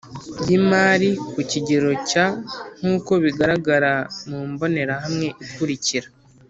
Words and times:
Y 0.47 0.49
imari 0.57 1.09
ku 1.33 1.39
kigero 1.51 1.91
cya 2.09 2.25
nk 2.79 2.85
uko 2.95 3.11
bigararagara 3.23 3.93
mu 4.29 4.39
mbonerahamwe 4.51 5.27
ikurikira 5.45 6.07